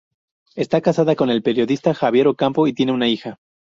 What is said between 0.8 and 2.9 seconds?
casada con el periodista Javier Ocampo y